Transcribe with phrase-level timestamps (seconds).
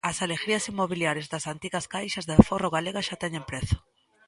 [0.09, 3.77] As alegrías inmobiliarias das antigas caixas de aforro galegas xa teñen prezo.